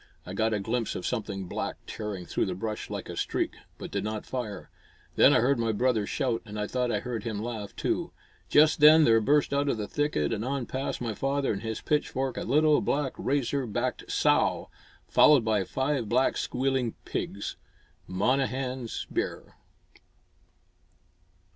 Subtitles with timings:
[0.25, 3.91] I got a glimpse of something black tearing through the brush like a streak, but
[3.91, 4.71] did not fire.
[5.15, 8.11] Then I heard my brother shout, and I thought I heard him laugh, too.
[8.49, 11.81] Just then there burst out of the thicket and on past my father and his
[11.81, 14.71] pitchfork a little black, razor backed sow,
[15.07, 17.55] followed by five black, squealing pigs!
[18.07, 19.55] Monnehan's bear!